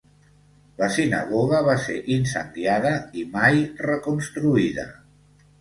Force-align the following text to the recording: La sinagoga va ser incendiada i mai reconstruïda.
La 0.81 0.87
sinagoga 0.95 1.59
va 1.67 1.75
ser 1.83 1.99
incendiada 2.15 2.97
i 3.25 3.29
mai 3.37 3.63
reconstruïda. 3.91 4.89